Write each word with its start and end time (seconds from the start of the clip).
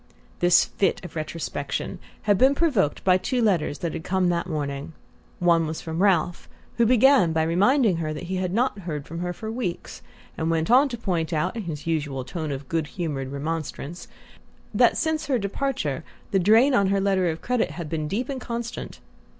This 0.39 0.65
fit 0.65 1.05
of 1.05 1.15
retrospection 1.15 1.99
had 2.23 2.35
been 2.35 2.55
provoked 2.55 3.03
by 3.03 3.19
two 3.19 3.39
letters 3.39 3.79
which 3.83 3.93
had 3.93 4.03
come 4.03 4.29
that 4.29 4.47
morning. 4.49 4.93
One 5.37 5.67
was 5.67 5.79
from 5.79 6.01
Ralph, 6.01 6.49
who 6.77 6.87
began 6.87 7.33
by 7.33 7.43
reminding 7.43 7.97
her 7.97 8.11
that 8.11 8.23
he 8.23 8.37
had 8.37 8.51
not 8.51 8.79
heard 8.79 9.05
from 9.07 9.19
her 9.19 9.31
for 9.31 9.51
weeks, 9.51 10.01
and 10.39 10.49
went 10.49 10.71
on 10.71 10.89
to 10.89 10.97
point 10.97 11.31
out, 11.33 11.55
in 11.55 11.65
his 11.65 11.85
usual 11.85 12.23
tone 12.25 12.51
of 12.51 12.67
good 12.67 12.87
humoured 12.87 13.31
remonstrance, 13.31 14.07
that 14.73 14.97
since 14.97 15.27
her 15.27 15.37
departure 15.37 16.03
the 16.31 16.39
drain 16.39 16.73
on 16.73 16.87
her 16.87 16.99
letter 16.99 17.29
of 17.29 17.43
credit 17.43 17.69
had 17.69 17.87
been 17.87 18.07
deep 18.07 18.27
and 18.27 18.41
constant. 18.41 18.99